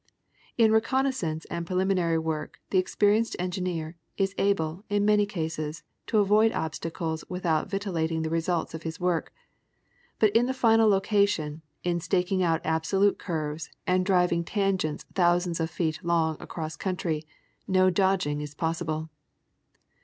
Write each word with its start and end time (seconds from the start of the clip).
In 0.57 0.71
reconnoissance 0.71 1.45
and 1.51 1.67
preliminary 1.67 2.17
work 2.17 2.59
the 2.71 2.79
experienced 2.79 3.35
engi 3.37 3.61
neer, 3.61 3.97
is 4.17 4.33
able, 4.39 4.83
in 4.89 5.05
many 5.05 5.27
cases, 5.27 5.83
to 6.07 6.17
avoid 6.17 6.51
obstacles 6.53 7.23
without 7.29 7.69
vitiating 7.69 8.23
the 8.23 8.31
results 8.31 8.73
of 8.73 8.81
his 8.81 8.99
work, 8.99 9.31
but 10.17 10.35
in 10.35 10.47
the 10.47 10.55
final 10.55 10.89
location, 10.89 11.61
in 11.83 11.99
staking 11.99 12.41
out 12.41 12.61
absolute 12.65 13.19
curves 13.19 13.69
and 13.85 14.03
driving 14.03 14.43
tangents 14.43 15.05
thousands 15.13 15.59
of 15.59 15.69
feet 15.69 16.03
long 16.03 16.35
across 16.39 16.75
country, 16.75 17.23
no 17.67 17.91
dodging 17.91 18.41
is 18.41 18.55
possible. 18.55 19.11